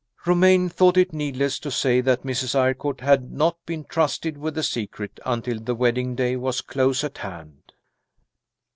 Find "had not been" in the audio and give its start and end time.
3.01-3.83